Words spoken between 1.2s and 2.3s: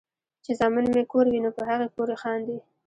وي نو پۀ هغې پورې